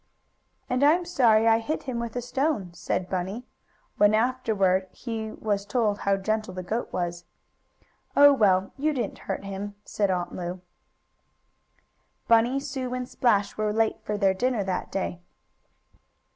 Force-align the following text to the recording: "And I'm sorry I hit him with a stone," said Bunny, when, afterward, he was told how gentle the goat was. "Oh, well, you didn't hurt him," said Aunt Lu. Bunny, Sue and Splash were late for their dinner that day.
"And 0.67 0.83
I'm 0.83 1.05
sorry 1.05 1.47
I 1.47 1.59
hit 1.59 1.83
him 1.83 1.99
with 1.99 2.15
a 2.15 2.23
stone," 2.23 2.73
said 2.73 3.07
Bunny, 3.07 3.45
when, 3.97 4.15
afterward, 4.15 4.87
he 4.91 5.29
was 5.33 5.63
told 5.63 5.99
how 5.99 6.17
gentle 6.17 6.55
the 6.55 6.63
goat 6.63 6.91
was. 6.91 7.25
"Oh, 8.17 8.33
well, 8.33 8.73
you 8.79 8.93
didn't 8.93 9.19
hurt 9.29 9.43
him," 9.45 9.75
said 9.85 10.09
Aunt 10.09 10.33
Lu. 10.33 10.61
Bunny, 12.27 12.59
Sue 12.59 12.95
and 12.95 13.07
Splash 13.07 13.55
were 13.57 13.71
late 13.71 14.01
for 14.01 14.17
their 14.17 14.33
dinner 14.33 14.63
that 14.63 14.91
day. 14.91 15.21